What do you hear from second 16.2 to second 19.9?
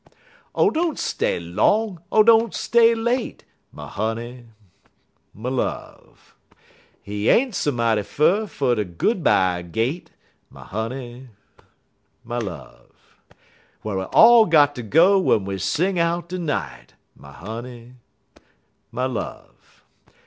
de night, My honey, my love!